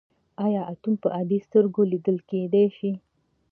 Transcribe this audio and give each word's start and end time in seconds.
ایا 0.45 0.61
اتوم 0.71 0.95
په 1.01 1.07
عادي 1.15 1.37
سترګو 1.45 1.81
لیدل 1.91 2.17
کیدی 2.29 2.65
شي. 2.77 2.91